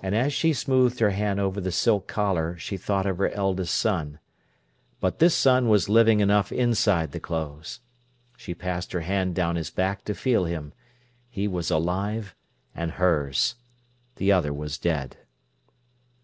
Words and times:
And 0.00 0.14
as 0.14 0.32
she 0.32 0.52
smoothed 0.52 1.00
her 1.00 1.10
hand 1.10 1.40
over 1.40 1.60
the 1.60 1.72
silk 1.72 2.06
collar 2.06 2.56
she 2.56 2.76
thought 2.76 3.04
of 3.04 3.18
her 3.18 3.30
eldest 3.30 3.74
son. 3.74 4.20
But 5.00 5.18
this 5.18 5.34
son 5.34 5.68
was 5.68 5.88
living 5.88 6.20
enough 6.20 6.52
inside 6.52 7.10
the 7.10 7.18
clothes. 7.18 7.80
She 8.36 8.54
passed 8.54 8.92
her 8.92 9.00
hand 9.00 9.34
down 9.34 9.56
his 9.56 9.70
back 9.70 10.04
to 10.04 10.14
feel 10.14 10.44
him. 10.44 10.72
He 11.28 11.48
was 11.48 11.68
alive 11.68 12.36
and 12.76 12.92
hers. 12.92 13.56
The 14.14 14.30
other 14.30 14.52
was 14.54 14.78
dead. 14.78 15.16